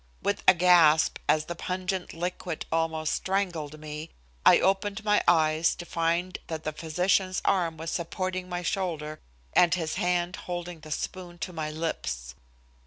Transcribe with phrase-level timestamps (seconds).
[0.23, 4.09] With a gasp as the pungent liquid almost strangled me,
[4.43, 9.19] I opened my eyes to find that the physician's arm was supporting my shoulder
[9.53, 12.33] and his hand holding the spoon to my lips.